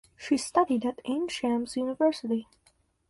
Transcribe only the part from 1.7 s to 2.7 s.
University.